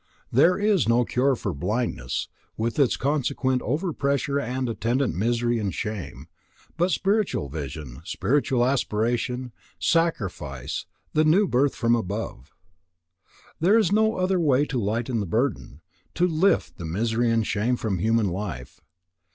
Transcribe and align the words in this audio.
There 0.31 0.57
is 0.57 0.89
no 0.89 1.05
cure 1.05 1.35
for 1.35 1.53
blindness, 1.53 2.27
with 2.57 2.79
its 2.79 2.97
consequent 2.97 3.61
over 3.61 3.93
pressure 3.93 4.39
and 4.39 4.67
attendant 4.67 5.13
misery 5.13 5.59
and 5.59 5.71
shame, 5.71 6.27
but 6.75 6.89
spiritual 6.89 7.49
vision, 7.49 8.01
spiritual 8.03 8.65
aspiration, 8.65 9.51
sacrifice, 9.77 10.87
the 11.13 11.23
new 11.23 11.47
birth 11.47 11.75
from 11.75 11.95
above. 11.95 12.51
There 13.59 13.77
is 13.77 13.91
no 13.91 14.15
other 14.15 14.39
way 14.39 14.65
to 14.65 14.79
lighten 14.81 15.19
the 15.19 15.27
burden, 15.27 15.81
to 16.15 16.25
lift 16.27 16.79
the 16.79 16.85
misery 16.85 17.29
and 17.29 17.45
shame 17.45 17.75
from 17.75 17.99
human 17.99 18.27
life. 18.29 18.81